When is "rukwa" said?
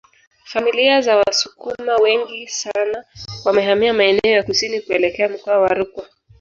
5.73-6.09